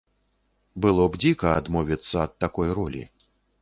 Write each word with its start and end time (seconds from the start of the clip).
Было 0.85 1.05
б 1.15 1.21
дзіка 1.25 1.53
адмовіцца 1.61 2.15
ад 2.27 2.33
такой 2.49 2.69
ролі. 2.83 3.09